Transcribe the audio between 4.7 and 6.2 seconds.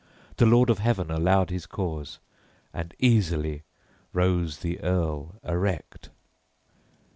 earl erect.